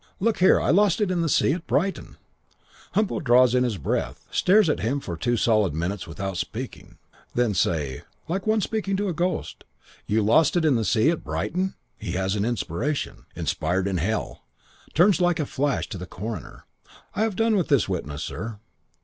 [0.19, 0.59] 'Look here.
[0.59, 2.17] I lost it in the sea at Brighton.'
[2.95, 4.25] "Humpo draws in his breath.
[4.31, 6.97] Stares at him for two solid minutes without speaking.
[7.35, 9.63] Then say, like one speaking to a ghost,
[10.07, 11.75] 'You lost it in the sea at Brighton!
[11.99, 13.25] You lost it in the sea at Brighton!' Has an inspiration.
[13.35, 14.43] Inspired in hell.
[14.95, 16.65] Turns like a flash to the coroner.
[17.15, 18.57] 'I have done with this witness, sir.'